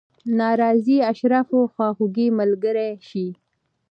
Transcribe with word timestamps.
ناراضي 0.39 0.97
اشرافو 1.11 1.59
خواخوږي 1.73 2.27
ملګرې 2.39 2.89
شي. 3.07 3.27